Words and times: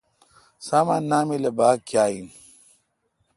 سامان 0.67 1.01
نامل 1.11 1.43
اؘ 1.49 1.53
باگ 1.57 1.77
کیا 1.87 2.05
این۔ 2.11 2.27